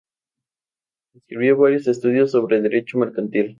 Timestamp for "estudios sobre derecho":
1.85-2.97